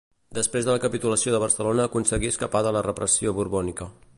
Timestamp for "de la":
0.69-0.81, 2.69-2.85